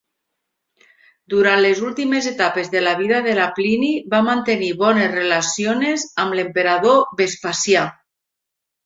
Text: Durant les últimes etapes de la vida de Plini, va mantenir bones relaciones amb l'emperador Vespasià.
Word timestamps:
Durant 1.33 1.59
les 1.65 1.81
últimes 1.89 2.29
etapes 2.31 2.71
de 2.75 2.81
la 2.85 2.93
vida 3.01 3.19
de 3.27 3.35
Plini, 3.59 3.91
va 4.13 4.21
mantenir 4.29 4.71
bones 4.79 5.13
relaciones 5.17 6.07
amb 6.25 6.39
l'emperador 6.41 6.99
Vespasià. 7.21 7.85